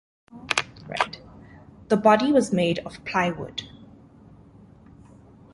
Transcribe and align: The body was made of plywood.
The 1.89 1.95
body 1.95 2.31
was 2.31 2.51
made 2.51 2.79
of 2.79 3.05
plywood. 3.05 3.69